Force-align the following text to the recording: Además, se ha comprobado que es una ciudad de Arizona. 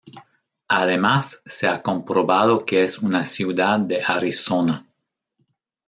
Además, 0.69 1.43
se 1.45 1.67
ha 1.67 1.83
comprobado 1.83 2.65
que 2.65 2.81
es 2.81 2.97
una 2.97 3.23
ciudad 3.23 3.79
de 3.79 4.01
Arizona. 4.03 4.83